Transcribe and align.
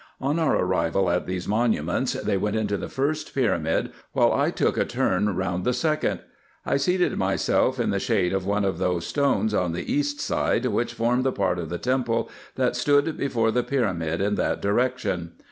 On 0.19 0.39
our 0.39 0.55
arrival 0.57 1.11
at 1.11 1.27
these 1.27 1.47
monuments 1.47 2.13
they 2.13 2.35
went 2.35 2.55
into 2.55 2.75
the 2.75 2.89
first 2.89 3.35
pyramid, 3.35 3.91
while 4.13 4.33
I 4.33 4.49
took 4.49 4.75
a 4.75 4.83
turn 4.83 5.35
round 5.35 5.63
the 5.63 5.73
second. 5.75 6.21
I 6.65 6.77
seated 6.77 7.15
myself 7.19 7.79
in 7.79 7.91
the 7.91 7.99
shade 7.99 8.33
of 8.33 8.43
one 8.43 8.65
of 8.65 8.79
those 8.79 9.05
stones 9.05 9.53
on 9.53 9.73
the 9.73 9.93
east 9.93 10.19
side, 10.19 10.65
which 10.65 10.95
form 10.95 11.21
the 11.21 11.31
part 11.31 11.59
of 11.59 11.69
the 11.69 11.77
temple 11.77 12.31
that 12.55 12.75
stood 12.75 13.15
before 13.15 13.51
the 13.51 13.61
pyramid 13.61 14.21
in 14.21 14.33
that 14.37 14.59
direction. 14.59 15.33